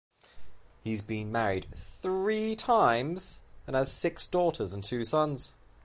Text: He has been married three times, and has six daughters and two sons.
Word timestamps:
He 0.83 0.93
has 0.93 1.03
been 1.03 1.31
married 1.31 1.67
three 1.75 2.55
times, 2.55 3.41
and 3.67 3.75
has 3.75 3.93
six 3.95 4.25
daughters 4.25 4.73
and 4.73 4.83
two 4.83 5.05
sons. 5.05 5.53